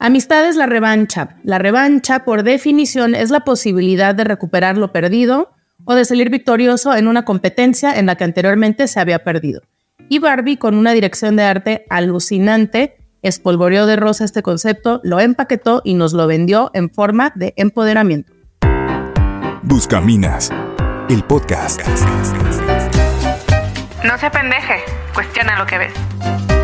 [0.00, 1.30] Amistad es la revancha.
[1.42, 5.50] La revancha, por definición, es la posibilidad de recuperar lo perdido
[5.84, 9.62] o de salir victorioso en una competencia en la que anteriormente se había perdido.
[10.08, 15.82] Y Barbie, con una dirección de arte alucinante, espolvoreó de rosa este concepto, lo empaquetó
[15.84, 18.32] y nos lo vendió en forma de empoderamiento.
[19.62, 20.52] Buscaminas,
[21.10, 21.80] el podcast.
[24.04, 24.76] No se pendeje,
[25.12, 26.57] cuestiona lo que ves.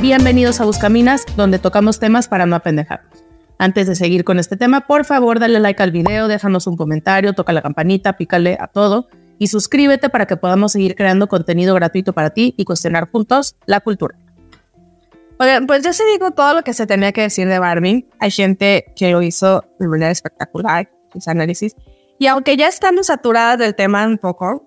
[0.00, 3.24] Bienvenidos a Buscaminas, donde tocamos temas para no apendejarnos.
[3.58, 7.32] Antes de seguir con este tema, por favor, dale like al video, déjanos un comentario,
[7.32, 9.08] toca la campanita, pícale a todo
[9.40, 13.80] y suscríbete para que podamos seguir creando contenido gratuito para ti y cuestionar juntos la
[13.80, 14.16] cultura.
[15.40, 18.08] Oigan, pues ya se dijo todo lo que se tenía que decir de Barbie.
[18.20, 21.74] Hay gente que lo hizo de manera espectacular, sus análisis.
[22.20, 24.64] Y aunque ya estamos saturadas del tema un poco,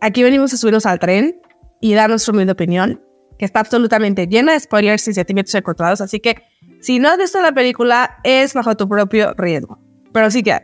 [0.00, 1.42] aquí venimos a subirnos al tren
[1.80, 3.00] y dar nuestra humilde opinión
[3.40, 6.42] que está absolutamente llena de spoilers y sentimientos encontrados, así que
[6.82, 9.78] si no has visto la película, es bajo tu propio riesgo.
[10.12, 10.58] Pero sí que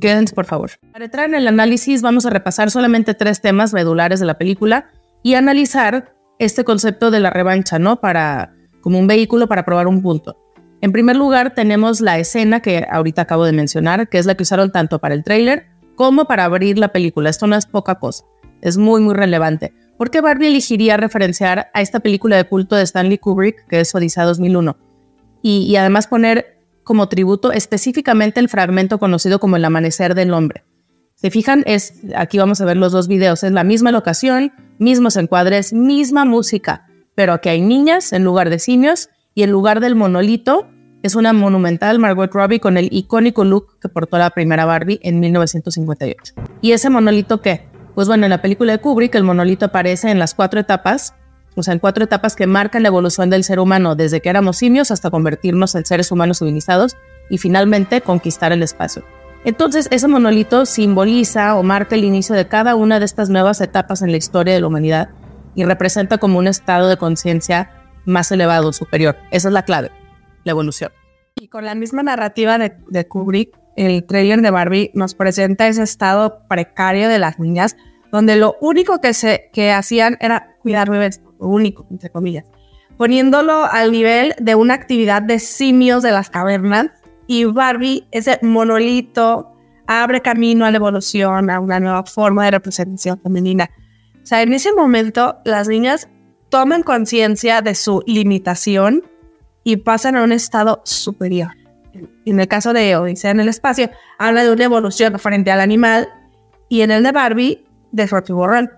[0.00, 0.72] quédense, por favor.
[0.92, 4.88] Para entrar en el análisis, vamos a repasar solamente tres temas medulares de la película
[5.22, 8.00] y analizar este concepto de la revancha, ¿no?
[8.00, 10.36] Para, como un vehículo para probar un punto.
[10.80, 14.42] En primer lugar, tenemos la escena que ahorita acabo de mencionar, que es la que
[14.42, 17.30] usaron tanto para el tráiler como para abrir la película.
[17.30, 18.24] Esto no es poca cosa,
[18.62, 19.72] es muy, muy relevante.
[19.96, 23.94] ¿Por qué Barbie elegiría referenciar a esta película de culto de Stanley Kubrick, que es
[23.94, 24.76] Odisea 2001?
[25.42, 30.64] Y, además poner como tributo específicamente el fragmento conocido como El Amanecer del Hombre.
[31.14, 35.16] Se fijan, es, aquí vamos a ver los dos videos, es la misma locación, mismos
[35.16, 39.94] encuadres, misma música, pero aquí hay niñas en lugar de simios y en lugar del
[39.94, 40.68] monolito
[41.02, 45.20] es una monumental Margot Robbie con el icónico look que portó la primera Barbie en
[45.20, 46.34] 1958.
[46.60, 47.75] ¿Y ese monolito qué?
[47.96, 51.14] Pues bueno, en la película de Kubrick el monolito aparece en las cuatro etapas,
[51.54, 54.58] o sea, en cuatro etapas que marcan la evolución del ser humano desde que éramos
[54.58, 56.94] simios hasta convertirnos en seres humanos civilizados
[57.30, 59.02] y finalmente conquistar el espacio.
[59.46, 64.02] Entonces, ese monolito simboliza o marca el inicio de cada una de estas nuevas etapas
[64.02, 65.08] en la historia de la humanidad
[65.54, 67.70] y representa como un estado de conciencia
[68.04, 69.16] más elevado, superior.
[69.30, 69.90] Esa es la clave,
[70.44, 70.92] la evolución.
[71.36, 75.82] Y con la misma narrativa de, de Kubrick, el trailer de Barbie nos presenta ese
[75.82, 77.76] estado precario de las niñas,
[78.10, 82.44] donde lo único que, se, que hacían era cuidar bebés, lo único, entre comillas,
[82.96, 86.86] poniéndolo al nivel de una actividad de simios de las cavernas.
[87.26, 89.52] Y Barbie, ese monolito,
[89.86, 93.70] abre camino a la evolución, a una nueva forma de representación femenina.
[94.22, 96.08] O sea, en ese momento las niñas
[96.48, 99.02] toman conciencia de su limitación
[99.64, 101.55] y pasan a un estado superior
[102.24, 106.08] en el caso de Odisea en el espacio, habla de una evolución frente al animal
[106.68, 108.70] y en el de Barbie, de su borrón.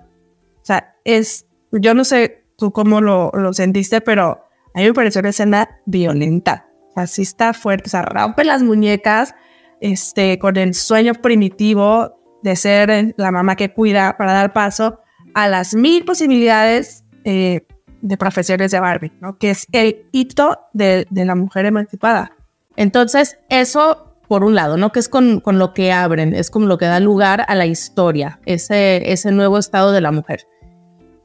[0.57, 4.95] O sea, es, yo no sé tú cómo lo, lo sentiste, pero a mí me
[4.95, 6.69] pareció una escena violenta.
[6.91, 9.35] O sea, sí está fuerte, o sea, rompe las muñecas
[9.81, 15.01] este, con el sueño primitivo de ser la mamá que cuida para dar paso
[15.35, 17.67] a las mil posibilidades eh,
[18.01, 19.39] de profesiones de Barbie, ¿no?
[19.39, 22.38] que es el hito de, de la mujer emancipada.
[22.79, 24.93] Entonces, eso por un lado, ¿no?
[24.93, 28.39] Que es con, lo que abren, es como lo que da lugar a la historia,
[28.47, 30.47] ese, ese nuevo estado de la mujer.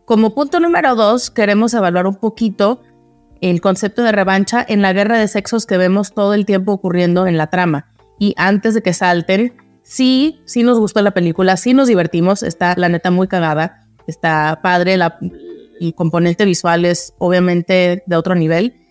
[0.05, 2.81] Como punto número dos, queremos evaluar un poquito
[3.39, 7.27] el concepto de revancha en la guerra de sexos que vemos todo el tiempo ocurriendo
[7.27, 7.91] en la trama.
[8.17, 9.53] Y antes de que salten,
[9.83, 14.59] sí, sí nos gustó la película, sí nos divertimos, está la neta muy cagada, está
[14.63, 14.97] padre,
[15.79, 18.82] el componente visual es obviamente de otro nivel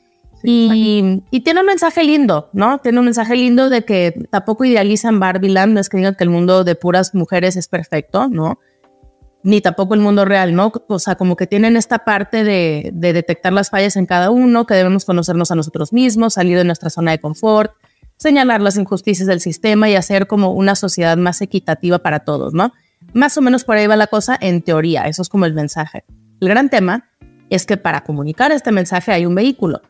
[0.42, 2.78] y, tiene un mensaje lindo, ¿no?
[2.78, 6.30] Tiene un mensaje lindo de que tampoco idealizan Barbieland, no es que digan que el
[6.30, 8.58] mundo de puras mujeres es perfecto, ¿no?
[9.44, 10.72] Ni tampoco el mundo real, ¿no?
[10.88, 14.66] O sea, como que tienen esta parte de, de detectar las fallas en cada uno,
[14.66, 17.72] que debemos conocernos a nosotros mismos, salir de nuestra zona de confort,
[18.16, 22.72] señalar las injusticias del sistema y hacer como una sociedad más equitativa para todos, ¿no?
[23.14, 26.04] Más o menos por ahí va la cosa en teoría, eso es como el mensaje.
[26.41, 27.10] El gran tema
[27.50, 29.82] es que para comunicar este mensaje hay un vehículo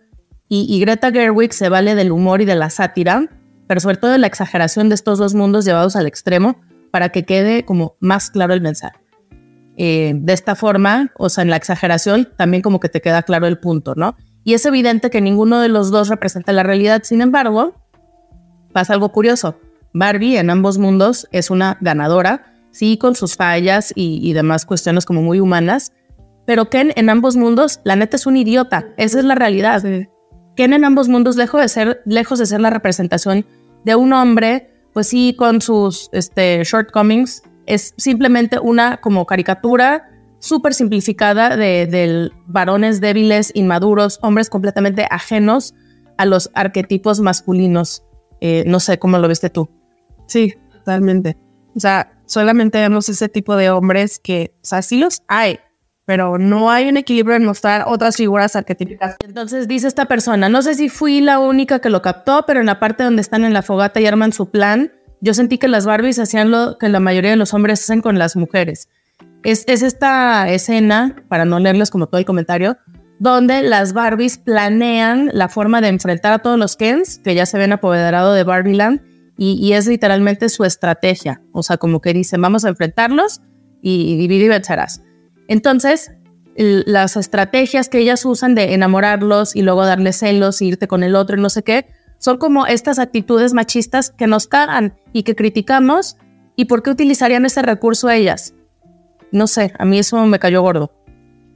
[0.55, 3.25] y, Greta Gerwig se vale del humor y de la sátira,
[3.67, 6.57] pero sobre todo de la exageración de estos dos mundos llevados al extremo
[6.91, 8.99] para que quede como más claro el mensaje.
[9.79, 13.47] Eh, de esta forma, o sea, en la exageración también como que te queda claro
[13.47, 14.15] el punto, ¿no?
[14.45, 17.75] Y es evidente que ninguno de los dos representa la realidad, sin embargo,
[18.75, 19.59] pasa algo curioso.
[19.95, 25.23] Barbie en ambos mundos es una ganadora, sí, con sus fallas y, demás cuestiones como
[25.23, 25.93] muy humanas,
[26.45, 29.83] pero Ken en ambos mundos, la neta es un idiota, esa es la realidad.
[29.83, 30.11] Ken
[30.57, 33.47] en ambos mundos, lejos de ser, lejos de ser la representación
[33.85, 40.09] de un hombre, pues sí, con sus este, shortcomings, es simplemente una como caricatura
[40.39, 45.75] súper simplificada de, de varones débiles, inmaduros, hombres completamente ajenos
[46.19, 48.05] a los arquetipos masculinos.
[48.41, 49.71] Eh, no sé cómo lo viste tú.
[50.27, 51.37] Sí, totalmente.
[51.77, 55.61] O sea, solamente vemos ese tipo de hombres que, o sea, sí los hay,
[56.05, 59.17] pero no hay un equilibrio en mostrar otras figuras arquetípicas.
[59.25, 62.67] Entonces dice esta persona, no sé si fui la única que lo captó, pero en
[62.67, 65.87] la parte donde están en la fogata y arman su plan, yo sentí que las
[65.87, 68.89] Barbies hacían lo que la mayoría de los hombres hacen con las mujeres.
[69.45, 72.77] Es, es esta escena, para no leerles como todo el comentario,
[73.21, 77.57] donde las Barbies planean la forma de enfrentar a todos los Kens que ya se
[77.57, 79.01] ven apoderado de Barbieland
[79.39, 81.41] y, y es literalmente su estrategia.
[81.53, 83.41] O sea, como que dicen, vamos a enfrentarlos
[83.81, 85.03] y divide y vencerás.
[85.53, 86.13] Entonces,
[86.57, 91.15] las estrategias que ellas usan de enamorarlos y luego darles celos y irte con el
[91.15, 95.37] otro y no sé qué, son como estas actitudes machistas que nos cagan y que
[95.37, 96.17] criticamos.
[96.57, 98.55] ¿Y por qué utilizarían ese recurso ellas?
[99.31, 100.91] No sé, a mí eso me cayó gordo.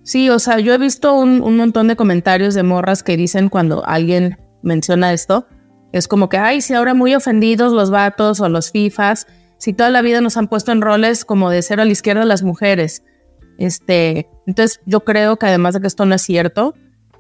[0.02, 3.48] Sí, o sea, yo he visto un, un, montón de comentarios de morras que dicen
[3.48, 5.46] cuando alguien menciona esto,
[5.92, 9.26] es como que, ay, si ahora muy ofendidos los vatos o los FIFAs,
[9.56, 12.26] si toda la vida nos han puesto en roles como de cero a la izquierda
[12.26, 13.02] las mujeres.
[13.58, 16.74] Este, entonces yo creo que además de que esto no es cierto,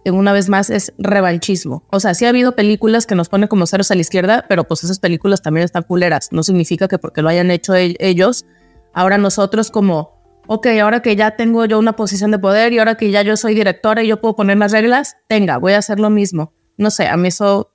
[0.04, 1.84] una vez más es revanchismo.
[1.90, 4.64] O sea, sí ha habido películas que nos ponen como ceros a la izquierda, pero
[4.64, 6.28] pues esas películas también están culeras.
[6.32, 8.46] No significa que porque lo hayan hecho ellos,
[8.92, 10.16] ahora nosotros como
[10.46, 13.36] ok, ahora que ya tengo yo una posición de poder y ahora que ya yo
[13.36, 16.52] soy directora y yo puedo poner las reglas, tenga, voy a hacer lo mismo.
[16.76, 17.72] No sé, a mí eso...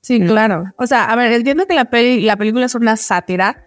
[0.00, 0.72] sí, claro.
[0.78, 3.66] O sea, a ver, entiendo que la, la película es una sátira,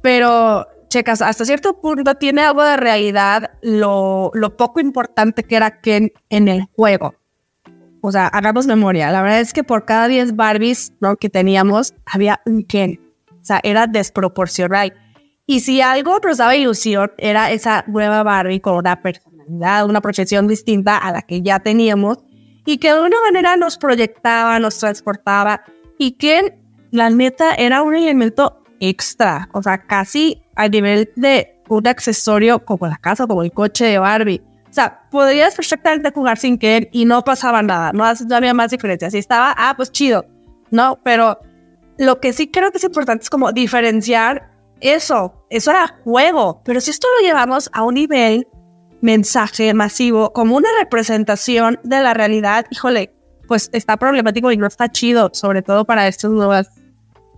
[0.00, 5.80] pero, checas, hasta cierto punto tiene algo de realidad lo, lo poco importante que era
[5.80, 7.14] Ken en el juego.
[8.02, 9.10] O sea, hagamos memoria.
[9.10, 11.16] La verdad es que por cada 10 Barbies ¿no?
[11.16, 13.00] que teníamos, había un Ken.
[13.30, 14.92] O sea, era desproporcional.
[15.46, 20.46] Y si algo nos daba ilusión, era esa nueva Barbie con una personalidad, una proyección
[20.46, 22.18] distinta a la que ya teníamos
[22.66, 25.64] y que de una manera nos proyectaba, nos transportaba
[25.98, 26.58] y que
[26.90, 32.88] la neta era un elemento extra, o sea, casi a nivel de un accesorio como
[32.88, 34.42] la casa, como el coche de Barbie.
[34.68, 38.70] O sea, podrías perfectamente jugar sin querer y no pasaba nada, no, no había más
[38.72, 39.12] diferencias.
[39.12, 40.26] Si estaba, ah, pues chido,
[40.70, 40.98] ¿no?
[41.04, 41.38] Pero
[41.96, 44.50] lo que sí creo que es importante es como diferenciar
[44.80, 46.60] eso, eso era juego.
[46.64, 48.48] Pero si esto lo llevamos a un nivel
[49.00, 53.14] mensaje masivo, como una representación de la realidad, híjole,
[53.46, 56.70] pues está problemático y no está chido, sobre todo para estas nuevas,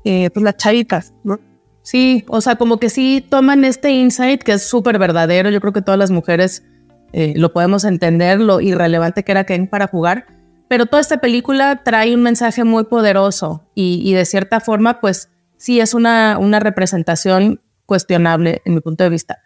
[0.04, 1.40] eh, pues las chavitas, ¿no?
[1.82, 5.50] Sí, o sea, como que sí toman este insight que es súper verdadero.
[5.50, 6.64] Yo creo que todas las mujeres
[7.12, 10.26] eh, lo podemos entender, lo irrelevante que era Ken para jugar.
[10.68, 15.28] Pero toda esta película trae un mensaje muy poderoso y, y de cierta forma, pues
[15.58, 19.42] sí es una, una representación cuestionable en mi punto de vista.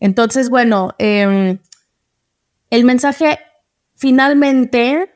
[0.00, 1.58] Entonces, bueno, eh,
[2.70, 3.38] el mensaje
[3.96, 5.10] finalmente,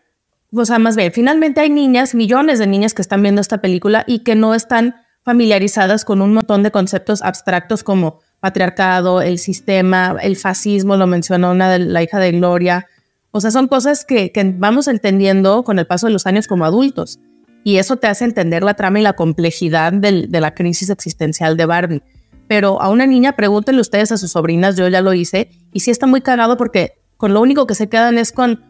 [0.56, 4.04] o sea, más bien, finalmente hay niñas, millones de niñas que están viendo esta película
[4.06, 10.16] y que no están familiarizadas con un montón de conceptos abstractos como patriarcado, el sistema,
[10.20, 12.86] el fascismo, lo mencionó una de la hija de Gloria.
[13.30, 17.18] O sea, son cosas que, vamos entendiendo con el paso de los años como adultos
[17.64, 21.56] y eso te hace entender la trama y la complejidad del, de la crisis existencial
[21.56, 22.02] de Barbie.
[22.46, 25.90] Pero a una niña, pregúntenle ustedes a sus sobrinas, yo ya lo hice, y sí
[25.90, 28.62] está muy cagado porque con lo único que se quedan es con,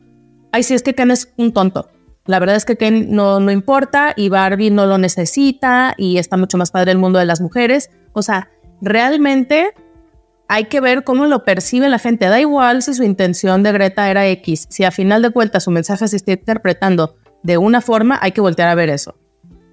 [0.55, 1.91] ay, sí, es que Ken es un tonto.
[2.27, 6.37] La verdad es que Ken no, no importa y Barbie no lo necesita y está
[6.37, 7.91] mucho más padre el mundo de las mujeres.
[8.13, 8.49] O sea,
[8.81, 9.75] realmente
[10.47, 12.27] hay que ver cómo lo percibe la gente.
[12.27, 15.73] Da igual si su intención de Greta era X, si a final de cuentas su
[15.73, 19.17] mensaje se está interpretando de una forma, hay que voltear a ver eso.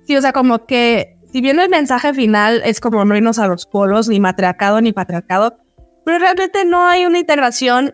[0.08, 3.46] Sí, o sea, como que si bien el mensaje final es como no irnos a
[3.46, 5.60] los polos, ni matriarcado ni patriarcado,
[6.04, 7.94] pero realmente no hay una integración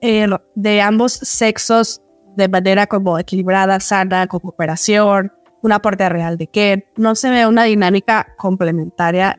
[0.00, 2.00] eh, de ambos sexos
[2.36, 7.46] de manera como equilibrada, sana, con cooperación, un aporte real de que no se ve
[7.46, 9.36] una dinámica complementaria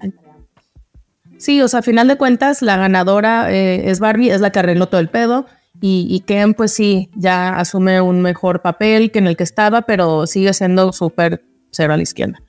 [1.37, 4.59] Sí, o sea, a final de cuentas, la ganadora eh, es Barbie, es la que
[4.59, 5.45] arregló todo el pedo.
[5.81, 9.81] Y, y Ken, pues sí, ya asume un mejor papel que en el que estaba,
[9.81, 12.41] pero sigue siendo súper cero a la izquierda.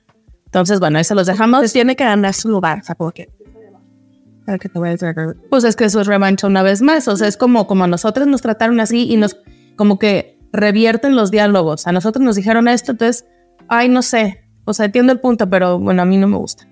[0.45, 1.59] Entonces, bueno, ahí se los dejamos.
[1.59, 3.29] Pues tiene que ganar su lugar, o sea, como que...
[5.49, 7.09] Pues es que eso es revancha una vez más.
[7.09, 9.37] O sea, es como, como a nosotros nos trataron así y nos
[9.75, 11.87] como que revierten los diálogos.
[11.87, 13.25] A nosotros nos dijeron esto, entonces,
[13.67, 14.43] ay, no sé.
[14.65, 16.67] O sea, entiendo el punto, pero bueno, a mí no me gusta.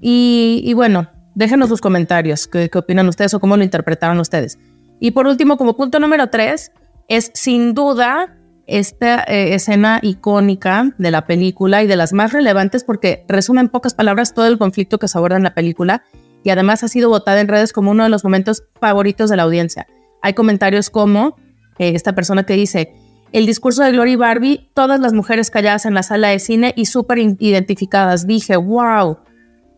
[0.00, 2.46] Y, y bueno, déjenos sus comentarios.
[2.46, 4.58] ¿Qué, ¿Qué opinan ustedes o cómo lo interpretaron ustedes?
[5.00, 6.72] Y por último, como punto número tres,
[7.08, 12.84] es sin duda esta eh, escena icónica de la película y de las más relevantes
[12.84, 16.02] porque resume en pocas palabras todo el conflicto que se aborda en la película
[16.42, 19.42] y además ha sido votada en redes como uno de los momentos favoritos de la
[19.42, 19.86] audiencia.
[20.22, 21.36] hay comentarios como
[21.78, 22.94] eh, esta persona que dice,
[23.34, 26.86] el discurso de Glory Barbie, todas las mujeres calladas en la sala de cine y
[26.86, 28.28] súper identificadas.
[28.28, 29.18] Dije, wow.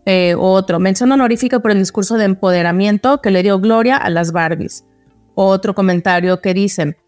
[0.05, 4.33] Eh, otro, mención honorífica por el discurso de empoderamiento que le dio Gloria a las
[4.33, 4.85] Barbies.
[5.35, 6.99] Otro comentario que dice,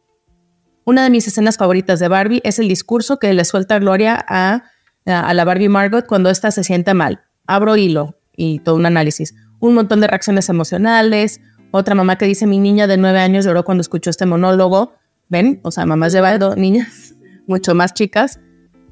[0.86, 4.62] una de mis escenas favoritas de Barbie es el discurso que le suelta Gloria a,
[5.04, 7.20] a la Barbie Margot cuando ésta se siente mal.
[7.46, 9.34] Abro hilo y todo un análisis.
[9.60, 11.42] Un montón de reacciones emocionales.
[11.72, 14.94] Otra mamá que dice, mi niña de nueve años lloró cuando escuchó este monólogo.
[15.28, 15.60] ¿Ven?
[15.62, 17.14] O sea, mamás llevan niñas
[17.46, 18.40] mucho más chicas.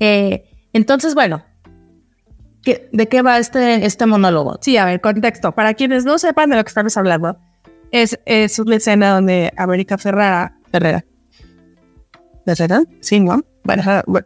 [0.01, 1.43] Eh, entonces, bueno,
[2.93, 4.59] ¿De qué va este, este monólogo?
[4.61, 5.53] Sí, a ver, contexto.
[5.53, 7.39] Para quienes no sepan de lo que estamos hablando,
[7.93, 10.59] es, es una escena donde América Ferrara.
[10.73, 11.05] Ferrera.
[12.45, 12.83] ¿Ferrera?
[13.01, 13.45] Sí, ¿no?
[13.63, 13.83] Bueno,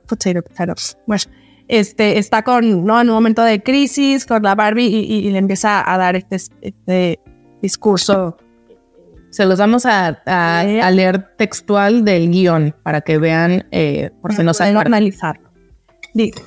[0.07, 0.97] potato, potatoes.
[1.07, 1.23] Bueno,
[1.69, 3.00] este, está con, ¿no?
[3.00, 7.21] En un momento de crisis con la Barbie y, le empieza a dar este, este
[7.61, 8.38] discurso.
[9.30, 14.42] Se los vamos a, a, leer textual del guion para que vean, eh, por si
[14.42, 15.50] no saben analizarlo.
[16.14, 16.42] Dice.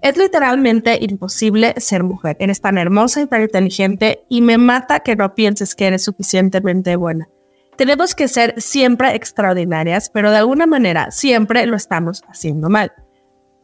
[0.00, 2.36] Es literalmente imposible ser mujer.
[2.38, 6.94] Eres tan hermosa y tan inteligente y me mata que no pienses que eres suficientemente
[6.96, 7.28] buena.
[7.76, 12.92] Tenemos que ser siempre extraordinarias, pero de alguna manera siempre lo estamos haciendo mal.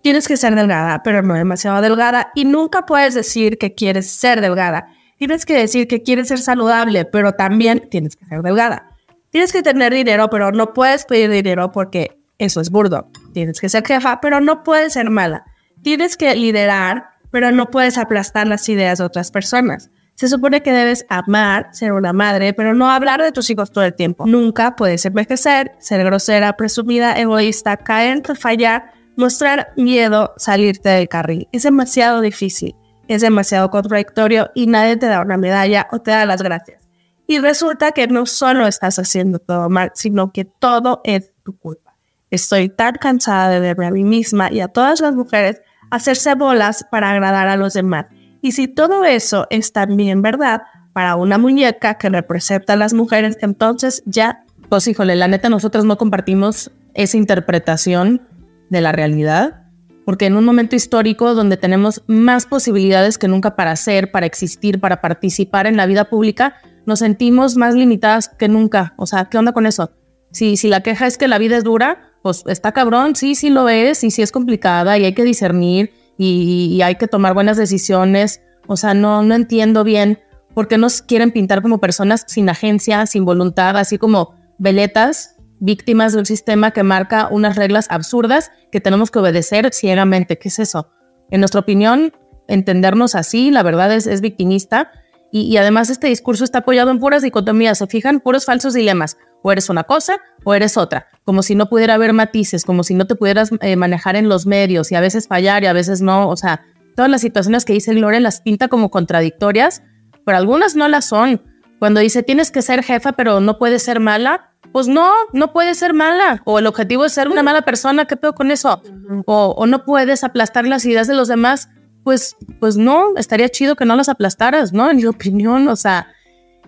[0.03, 4.41] Tienes que ser delgada, pero no demasiado delgada, y nunca puedes decir que quieres ser
[4.41, 4.87] delgada.
[5.21, 8.97] Tienes que decir que quieres ser saludable, pero también tienes que ser delgada.
[9.29, 13.11] Tienes que tener dinero, pero no puedes pedir dinero porque eso es burdo.
[13.35, 15.45] Tienes que ser jefa, pero no puedes ser mala.
[15.83, 19.91] Tienes que liderar, pero no puedes aplastar las ideas de otras personas.
[20.15, 23.85] Se supone que debes amar, ser una madre, pero no hablar de tus hijos todo
[23.85, 24.25] el tiempo.
[24.25, 31.47] Nunca puedes envejecer, ser grosera, presumida, egoísta, caer, fallar, mostrar miedo, salirte del carril.
[31.53, 32.75] Es demasiado difícil,
[33.11, 36.89] es demasiado contradictorio y nadie te da una medalla o te da las gracias.
[37.27, 41.97] Y resulta que no solo estás haciendo todo mal, sino que todo es tu culpa.
[42.31, 46.87] Estoy tan cansada de verme a mí misma y a todas las mujeres hacerse bolas
[46.89, 48.07] para agradar a los demás.
[48.43, 50.63] Y si todo eso es también verdad
[50.93, 54.45] para una muñeca que representa a las mujeres, entonces ya...
[54.69, 58.23] Pues híjole, la neta nosotros no compartimos esa interpretación
[58.69, 59.65] de la realidad,
[60.05, 64.81] porque en un momento histórico donde tenemos más posibilidades que nunca para ser, para existir,
[64.81, 68.95] para participar en la vida pública, nos sentimos más limitadas que nunca.
[68.97, 69.93] O sea, ¿qué onda con eso?
[70.33, 73.51] Si, si la queja es que la vida es dura, pues está cabrón, sí, sí
[73.51, 77.57] lo es, y sí es complicada, y hay que discernir, y, hay que tomar buenas
[77.57, 78.43] decisiones.
[78.67, 80.19] O sea, no, no entiendo bien
[80.55, 86.13] por qué nos quieren pintar como personas sin agencia, sin voluntad, así como veletas, víctimas
[86.13, 90.39] de un sistema que marca unas reglas absurdas que tenemos que obedecer ciegamente.
[90.39, 90.91] ¿Qué es eso?
[91.31, 92.13] En nuestra opinión,
[92.49, 94.91] entendernos así, la verdad es, es victimista.
[95.33, 99.53] Y, además este discurso está apoyado en puras dicotomías, se fijan, puros falsos dilemas o
[99.53, 103.07] eres una cosa o eres otra, como si no pudiera haber matices, como si no
[103.07, 106.29] te pudieras eh, manejar en los medios y a veces fallar y a veces no,
[106.29, 106.63] o sea,
[106.97, 109.85] todas las situaciones que dice Gloria las pinta como contradictorias,
[110.27, 111.41] pero algunas no las son.
[111.79, 115.79] Cuando dice tienes que ser jefa pero no puedes ser mala, pues no, no puedes
[115.79, 116.43] ser mala.
[116.45, 118.83] O el objetivo es ser una mala persona, ¿qué pedo con eso?
[119.27, 121.69] O, o no puedes aplastar las ideas de los demás,
[122.05, 124.91] pues, pues no, estaría chido que no las aplastaras, ¿no?
[124.91, 126.09] En mi opinión, o sea,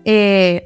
[0.05, 0.63] eh,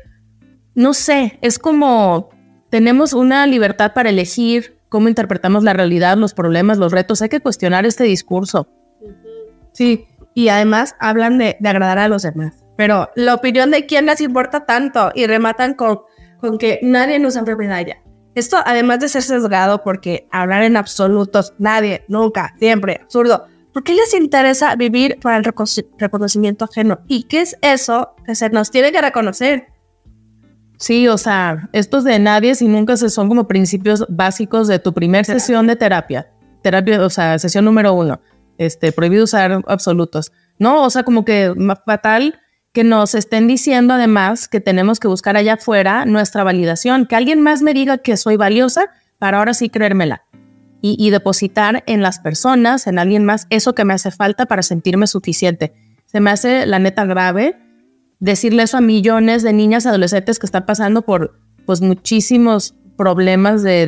[0.76, 2.30] no sé, es como
[2.70, 7.22] tenemos una libertad para elegir cómo interpretamos la realidad, los problemas, los retos.
[7.22, 8.68] Hay que cuestionar este discurso.
[9.72, 12.64] Sí, y además hablan de, agradar a los demás.
[12.78, 16.02] Pero la opinión de quién les importa tanto y rematan con,
[16.40, 17.98] con que nadie nos enfermedad ya.
[18.36, 23.48] Esto, además de ser sesgado, porque hablar en absolutos, nadie, nunca, siempre, absurdo.
[23.74, 27.00] ¿Por qué les interesa vivir para el reconocimiento ajeno?
[27.08, 29.68] ¿Y qué es eso que se nos tiene que reconocer?
[30.78, 34.94] Sí, o sea, estos de nadie si nunca se son como principios básicos de tu
[34.94, 36.32] primer sesión de terapia.
[36.62, 38.22] Terapia, o sea, sesión número uno.
[38.58, 40.32] Este, prohibido usar absolutos.
[40.60, 41.54] No, o sea, como que
[41.86, 42.40] fatal
[42.78, 47.42] que nos estén diciendo además que tenemos que buscar allá afuera nuestra validación, que alguien
[47.42, 50.26] más me diga que soy valiosa para ahora sí creérmela
[50.80, 54.62] y, y depositar en las personas, en alguien más, eso que me hace falta para
[54.62, 55.74] sentirme suficiente.
[56.06, 57.58] Se me hace la neta grave
[58.20, 63.88] decirle eso a millones de niñas adolescentes que están pasando por pues muchísimos problemas de,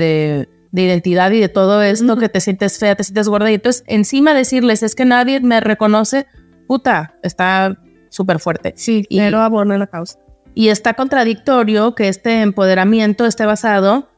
[0.72, 3.84] de, identidad y de todo esto, que te sientes fea, te sientes gorda y entonces
[3.86, 6.26] encima decirles es que nadie me reconoce,
[6.66, 7.78] puta, está
[8.10, 8.74] súper fuerte.
[8.76, 10.20] Sí, pero abona la causa.
[10.54, 14.10] Y está contradictorio que este empoderamiento esté basado,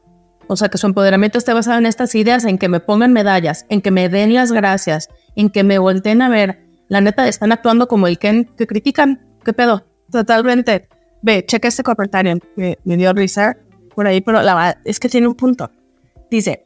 [0.47, 3.65] o sea, que su empoderamiento esté basado en estas ideas, en que me pongan medallas,
[3.69, 6.65] en que me den las gracias, en que me volteen a ver.
[6.87, 9.25] La neta, están actuando como el Ken que critican.
[9.45, 9.85] ¿Qué pedo?
[10.11, 10.89] Totalmente.
[11.21, 13.55] Ve, checa este comentario que me dio risa.
[13.95, 15.69] por ahí, pero la verdad es que tiene un punto.
[16.29, 16.65] Dice,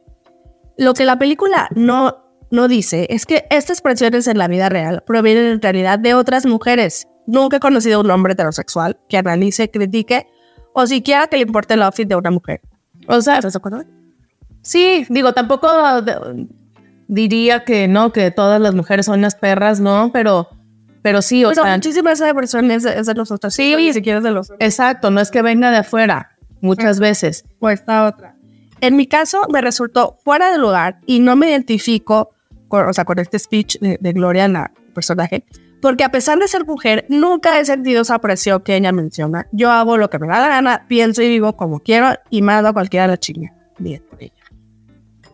[0.78, 5.02] lo que la película no, no dice es que estas expresiones en la vida real
[5.06, 7.08] provienen en realidad de otras mujeres.
[7.26, 10.26] Nunca he conocido a un hombre heterosexual que analice, critique
[10.72, 12.60] o siquiera que le importe el outfit de una mujer.
[13.08, 13.84] O sea, ¿Estás de acuerdo?
[14.62, 15.68] sí, digo, tampoco
[17.08, 20.48] diría que no, que todas las mujeres son unas perras, no, pero,
[21.02, 23.54] pero sí, o Pero sea, muchísimas de versión es, de- es de nosotros.
[23.54, 27.44] Sí, ni siquiera es de los exacto, no es que venga de afuera, muchas veces.
[27.60, 28.34] o esta otra.
[28.80, 32.30] En mi caso, me resultó fuera de lugar y no me identifico
[32.68, 35.44] con, o sea, con este speech de, de Gloria en la personaje,
[35.80, 39.46] porque a pesar de ser mujer, nunca he sentido esa presión que ella menciona.
[39.52, 42.70] Yo hago lo que me da la gana, pienso y vivo como quiero y mando
[42.70, 43.52] a cualquiera a la chinga.
[43.78, 44.32] Bien por ella.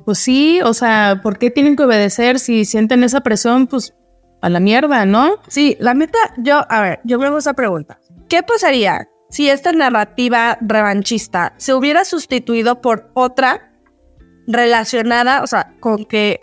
[0.05, 3.67] Pues sí, o sea, ¿por qué tienen que obedecer si sienten esa presión?
[3.67, 3.95] Pues
[4.41, 5.37] a la mierda, ¿no?
[5.47, 8.01] Sí, la neta, yo, a ver, yo me hago esa pregunta.
[8.29, 13.73] ¿Qué pasaría si esta narrativa revanchista se hubiera sustituido por otra
[14.47, 16.41] relacionada, o sea, con que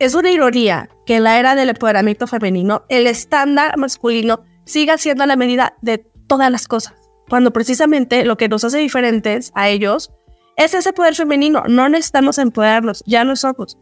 [0.00, 5.26] es una ironía que en la era del empoderamiento femenino, el estándar masculino siga siendo
[5.26, 6.94] la medida de todas las cosas,
[7.28, 10.10] cuando precisamente lo que nos hace diferentes a ellos
[10.56, 11.64] es ese poder femenino.
[11.68, 13.76] No necesitamos empoderarnos, ya no somos.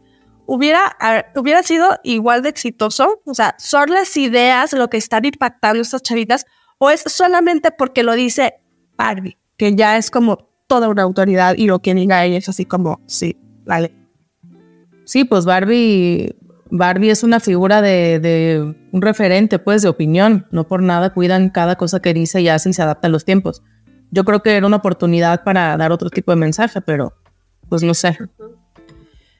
[0.45, 0.97] Hubiera,
[1.35, 5.83] hubiera sido igual de exitoso, o sea, son las ideas lo que están impactando a
[5.83, 6.45] estas chavitas,
[6.79, 8.55] o es solamente porque lo dice
[8.97, 12.65] Barbie, que ya es como toda una autoridad y lo que diga ella es así
[12.65, 13.98] como, sí, vale.
[15.09, 16.35] Sí, pues Barbie,
[16.69, 20.45] Barbie es una figura de, un referente, pues, de opinión.
[20.51, 23.25] No por nada cuidan cada cosa que dice y hace y se adapta a los
[23.25, 23.63] tiempos.
[24.11, 27.15] Yo creo que era una oportunidad para dar otro tipo de mensaje, pero
[27.67, 28.19] pues no sé.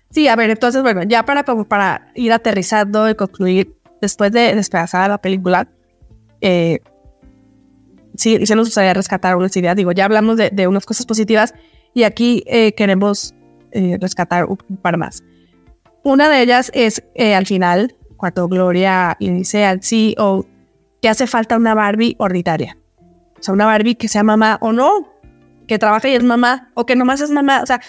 [0.09, 5.19] Sí, a ver, entonces, bueno, ya para ir aterrizando y concluir, después de despedazar la
[5.19, 5.69] película,
[6.41, 6.79] eh,
[8.15, 9.75] sí, sí nos gustaría rescatar unas ideas.
[9.75, 11.53] Digo, ya hablamos de, de unas cosas positivas
[11.93, 13.35] y aquí eh, queremos
[13.71, 15.21] eh, rescatar un par más.
[16.03, 20.45] Una de ellas es eh, al final, cuando Gloria le dice al CEO
[21.01, 22.77] que hace falta una Barbie ordinaria.
[23.39, 25.07] O sea, una Barbie que sea mamá o no,
[25.67, 27.61] que trabaja y es mamá, o que nomás es mamá.
[27.61, 27.79] O sea,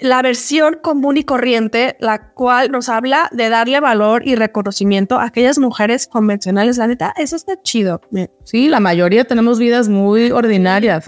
[0.00, 5.24] la versión común y corriente, la cual nos habla de darle valor y reconocimiento a
[5.24, 6.78] aquellas mujeres convencionales.
[6.78, 8.00] La neta, eso está chido.
[8.44, 11.04] Sí, la mayoría tenemos vidas muy ordinarias.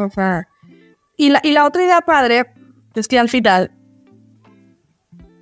[1.17, 2.47] Y la, y la otra idea padre
[2.95, 3.73] es que al final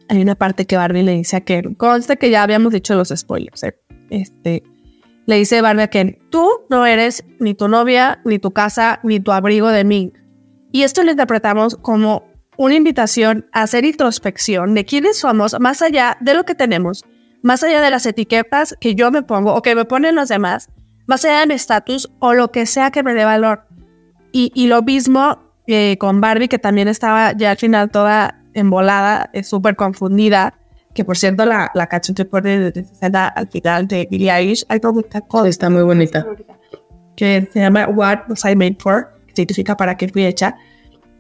[0.09, 3.09] hay una parte que Barbie le dice a Ken, conste que ya habíamos dicho los
[3.09, 3.79] spoilers, ¿eh?
[4.11, 4.62] este,
[5.27, 9.21] le dice Barbie a Ken, tú no eres ni tu novia, ni tu casa, ni
[9.21, 10.12] tu abrigo de mí.
[10.73, 12.25] Y esto lo interpretamos como
[12.57, 17.05] una invitación a hacer introspección de quiénes somos más allá de lo que tenemos,
[17.42, 20.71] más allá de las etiquetas que yo me pongo o que me ponen los demás,
[21.07, 23.66] más allá de mi estatus o lo que sea que me dé valor.
[24.33, 29.31] Y, y lo mismo eh, con Barbie, que también estaba ya al final toda embolada,
[29.33, 30.55] es súper confundida.
[30.95, 34.64] Que por cierto, la, la canción de, de, de escena al final de Billie Eilish,
[34.69, 36.27] hay como cosa Está muy bonita.
[37.16, 40.57] que se llama What Was I Made For, que significa para qué fui hecha.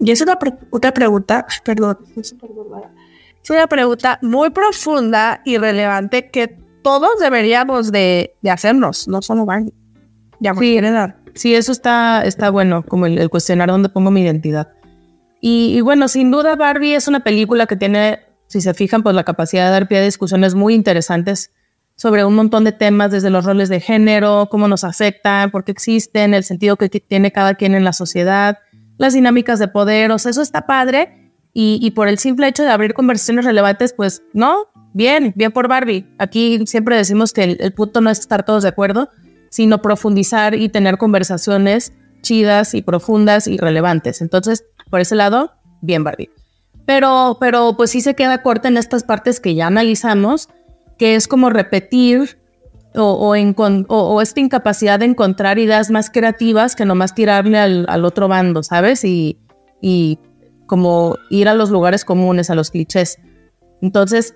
[0.00, 2.34] Y es una, pre- una pregunta, perdón, es
[3.50, 9.72] una pregunta muy profunda y relevante que todos deberíamos de, de hacernos, no solo Barbie.
[10.40, 10.58] Ya Sí.
[11.34, 14.68] Sí, eso está, está bueno, como el, el cuestionar dónde pongo mi identidad.
[15.40, 19.24] Y, bueno, sin duda Barbie es una película que tiene, si se fijan, pues la
[19.24, 21.52] capacidad de dar pie a discusiones muy interesantes
[21.94, 25.72] sobre un montón de temas, desde los roles de género, cómo nos afectan, por qué
[25.72, 28.58] existen, el sentido que tiene cada quien en la sociedad,
[28.98, 31.32] las dinámicas de poder, o sea, eso está padre.
[31.54, 35.68] Y, y por el simple hecho de abrir conversaciones relevantes, pues no, bien, bien por
[35.68, 36.06] Barbie.
[36.18, 39.08] Aquí siempre decimos que el, el punto no es estar todos de acuerdo,
[39.48, 41.94] sino profundizar y tener conversaciones
[42.26, 44.20] chidas y profundas y relevantes.
[44.20, 46.30] Entonces, por ese lado, bien Barbie.
[46.86, 50.48] Pero, pero pues sí se queda corta en estas partes que ya analizamos,
[50.98, 52.38] que es como repetir
[52.94, 57.58] o, o, encon- o- o esta incapacidad de encontrar ideas más creativas que nomás tirarle
[57.58, 59.04] al, al otro bando, ¿sabes?
[59.04, 59.38] Y,
[59.82, 60.18] y
[60.66, 63.18] como ir a los lugares comunes, a los clichés.
[63.82, 64.34] Entonces,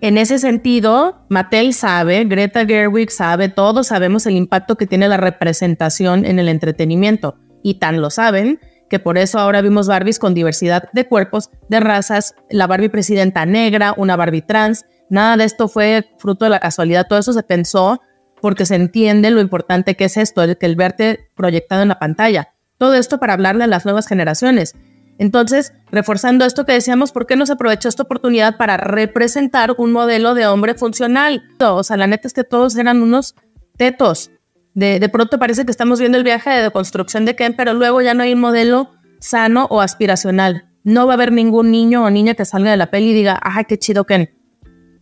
[0.00, 5.16] en ese sentido, Mattel sabe, Greta Gerwig sabe, todos sabemos el impacto que tiene la
[5.16, 7.36] representación en el entretenimiento.
[7.62, 11.80] Y tan lo saben que por eso ahora vimos Barbies con diversidad de cuerpos, de
[11.80, 14.84] razas, la Barbie presidenta negra, una Barbie trans.
[15.08, 18.00] Nada de esto fue fruto de la casualidad, todo eso se pensó
[18.40, 21.98] porque se entiende lo importante que es esto, el que el verte proyectado en la
[21.98, 22.50] pantalla.
[22.76, 24.74] Todo esto para hablarle a las nuevas generaciones.
[25.18, 29.92] Entonces, reforzando esto que decíamos, ¿por qué no se aprovechó esta oportunidad para representar un
[29.92, 31.42] modelo de hombre funcional?
[31.60, 33.34] O sea, la neta es que todos eran unos
[33.76, 34.30] tetos.
[34.74, 38.02] De, de pronto parece que estamos viendo el viaje de deconstrucción de Ken, pero luego
[38.02, 40.68] ya no hay un modelo sano o aspiracional.
[40.82, 43.38] No va a haber ningún niño o niña que salga de la peli y diga,
[43.40, 44.30] ajá, qué chido Ken.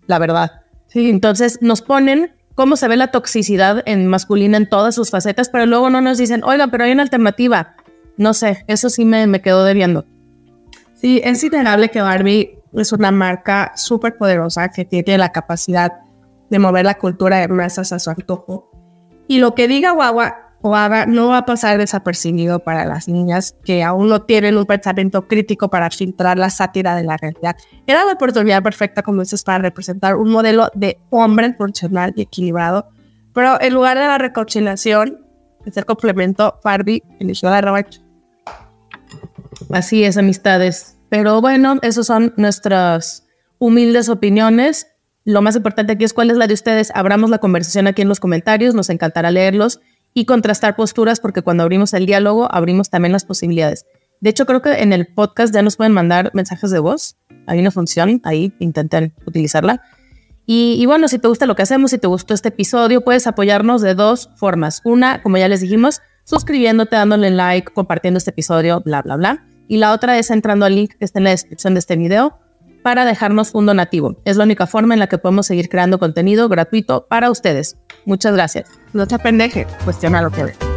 [0.06, 0.62] La verdad.
[0.88, 5.48] Sí, entonces nos ponen cómo se ve la toxicidad en masculina en todas sus facetas,
[5.48, 7.76] pero luego no nos dicen, oiga, pero hay una alternativa.
[8.22, 10.04] No sé, eso sí me, me quedó debiendo.
[10.94, 15.92] Sí, es innegable que Barbie es una marca súper poderosa que tiene la capacidad
[16.48, 18.70] de mover la cultura de masas a su antojo.
[19.26, 20.70] Y lo que diga Guagua o
[21.08, 25.68] no va a pasar desapercibido para las niñas que aún no tienen un pensamiento crítico
[25.68, 27.56] para filtrar la sátira de la realidad.
[27.88, 32.86] Era la oportunidad perfecta, como dices, para representar un modelo de hombre funcional y equilibrado.
[33.34, 35.26] Pero en lugar de la reconciliación,
[35.64, 38.01] de ser complemento, Barbie eligió la revancha.
[39.70, 40.96] Así es, amistades.
[41.08, 43.26] Pero bueno, esas son nuestras
[43.58, 44.88] humildes opiniones.
[45.24, 46.90] Lo más importante aquí es cuál es la de ustedes.
[46.94, 49.80] Abramos la conversación aquí en los comentarios, nos encantará leerlos
[50.14, 53.86] y contrastar posturas porque cuando abrimos el diálogo abrimos también las posibilidades.
[54.20, 57.16] De hecho, creo que en el podcast ya nos pueden mandar mensajes de voz.
[57.46, 59.82] Hay una función ahí, intenten utilizarla.
[60.46, 63.26] Y, y, bueno, si te gusta lo que hacemos, si te gustó este episodio, puedes
[63.26, 64.80] apoyarnos de dos formas.
[64.84, 69.46] Una, como ya les dijimos, suscribiéndote, dándole like, compartiendo este episodio, bla, bla, bla.
[69.72, 72.36] Y la otra es entrando al link que está en la descripción de este video
[72.82, 74.20] para dejarnos un donativo.
[74.26, 77.78] Es la única forma en la que podemos seguir creando contenido gratuito para ustedes.
[78.04, 78.68] Muchas gracias.
[78.92, 80.71] No te pendeje, cuestiona lo que.